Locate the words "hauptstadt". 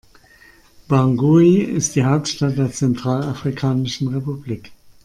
2.03-2.57